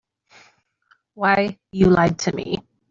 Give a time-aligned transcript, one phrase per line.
[1.13, 2.63] Why, you lied to me.